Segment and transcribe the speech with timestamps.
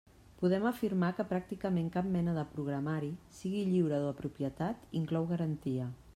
[0.43, 3.11] Podem afirmar que pràcticament cap mena de programari,
[3.41, 5.93] sigui lliure o de propietat, inclou garantia.